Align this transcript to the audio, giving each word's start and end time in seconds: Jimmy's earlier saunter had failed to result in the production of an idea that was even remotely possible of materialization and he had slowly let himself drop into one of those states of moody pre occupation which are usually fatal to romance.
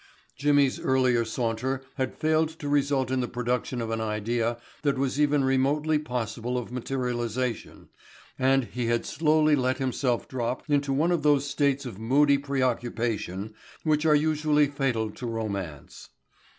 Jimmy's 0.35 0.79
earlier 0.79 1.23
saunter 1.23 1.83
had 1.93 2.15
failed 2.17 2.49
to 2.57 2.67
result 2.67 3.11
in 3.11 3.19
the 3.19 3.27
production 3.27 3.81
of 3.81 3.91
an 3.91 4.01
idea 4.01 4.57
that 4.81 4.97
was 4.97 5.21
even 5.21 5.43
remotely 5.43 5.99
possible 5.99 6.57
of 6.57 6.71
materialization 6.71 7.87
and 8.39 8.63
he 8.63 8.87
had 8.87 9.05
slowly 9.05 9.55
let 9.55 9.77
himself 9.77 10.27
drop 10.27 10.67
into 10.67 10.91
one 10.91 11.11
of 11.11 11.21
those 11.21 11.45
states 11.45 11.85
of 11.85 11.99
moody 11.99 12.39
pre 12.39 12.63
occupation 12.63 13.53
which 13.83 14.03
are 14.03 14.15
usually 14.15 14.65
fatal 14.65 15.11
to 15.11 15.27
romance. 15.27 16.09